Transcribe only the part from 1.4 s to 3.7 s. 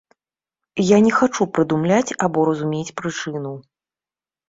прыдумляць або разумець прычыну.